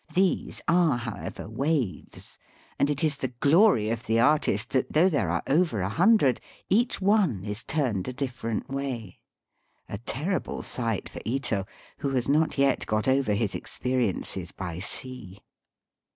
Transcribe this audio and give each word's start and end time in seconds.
These 0.15 0.61
are, 0.67 0.97
how 0.97 1.13
ever, 1.17 1.47
waves, 1.47 2.39
and 2.79 2.89
it 2.89 3.03
is 3.03 3.17
the 3.17 3.27
glory 3.39 3.91
of 3.91 4.07
the 4.07 4.19
artist 4.19 4.71
that, 4.71 4.91
though 4.91 5.09
there 5.09 5.29
are 5.29 5.43
over 5.45 5.79
a 5.79 5.89
hundred, 5.89 6.41
each 6.71 6.99
one 6.99 7.43
is 7.43 7.63
turned 7.63 8.07
a 8.07 8.11
different 8.13 8.67
way— 8.67 9.19
a 9.87 9.99
terrible 9.99 10.63
sight 10.63 11.07
for 11.07 11.21
Ito, 11.23 11.67
who 11.99 12.09
has 12.15 12.27
not 12.27 12.57
yet 12.57 12.87
got 12.87 13.07
over 13.07 13.35
his 13.35 13.53
ex 13.53 13.77
periences 13.77 14.51
by 14.55 14.79
sea. 14.79 15.43